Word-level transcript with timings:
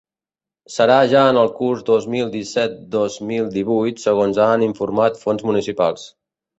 Serà 0.75 0.95
ja 1.11 1.25
en 1.33 1.39
el 1.41 1.51
curs 1.59 1.83
dos 1.91 2.09
mil 2.15 2.33
disset-dos 2.37 3.21
mil 3.33 3.55
divuit, 3.61 4.05
segons 4.09 4.45
han 4.51 4.69
informat 4.73 5.25
fonts 5.25 5.51
municipals. 5.53 6.13